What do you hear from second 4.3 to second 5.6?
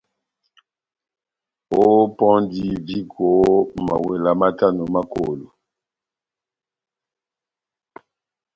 matano ma kolo.